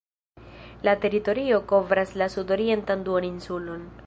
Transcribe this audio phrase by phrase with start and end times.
[0.87, 3.91] La teritorio kovras la sudorientan duoninsulon.